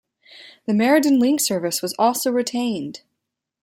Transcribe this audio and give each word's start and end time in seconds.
The 0.65 0.73
MerredinLink 0.73 1.39
service 1.41 1.83
was 1.83 1.93
also 1.99 2.31
retained. 2.31 3.01